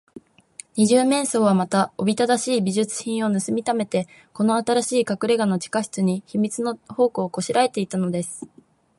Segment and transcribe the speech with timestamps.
[0.77, 8.47] 二十面相は、また、おびただしい美術品をぬすみためて、この新しいかくれがの地下室に、秘密の宝庫をこしらえていたのです。